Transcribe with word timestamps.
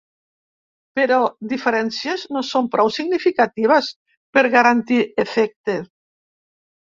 Però 0.99 1.17
diferències 1.49 2.23
no 2.37 2.43
són 2.47 2.69
prou 2.75 2.89
significatives 2.95 3.91
per 4.37 4.45
garantir 4.57 4.99
efecte. 5.25 5.77